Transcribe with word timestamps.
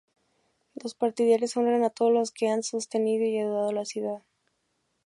Los 0.73 0.95
partidarios 0.95 1.55
honran 1.57 1.83
a 1.83 1.91
todos 1.91 2.11
los 2.11 2.31
que 2.31 2.47
han 2.49 2.63
sostenido 2.63 3.23
y 3.23 3.37
ayudado 3.37 3.69
a 3.69 3.73
la 3.73 3.85
ciudad. 3.85 4.23